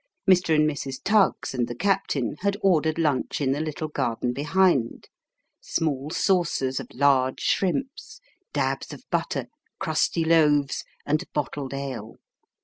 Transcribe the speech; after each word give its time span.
Mr. 0.27 0.55
and 0.55 0.67
Mrs. 0.67 0.95
Tuggs, 1.03 1.53
and 1.53 1.67
the 1.67 1.75
captain, 1.75 2.35
had 2.39 2.57
ordered 2.63 2.97
lunch 2.97 3.39
in 3.39 3.51
the 3.51 3.59
little 3.61 3.87
garden 3.87 4.33
behind: 4.33 5.07
small 5.61 6.09
saucers 6.09 6.79
of 6.79 6.87
large 6.95 7.41
shrimps, 7.41 8.19
dabs 8.51 8.91
of 8.93 9.03
butter, 9.11 9.45
crusty 9.77 10.25
loaves, 10.25 10.83
and 11.05 11.23
bottled 11.35 11.75
ale. 11.75 12.15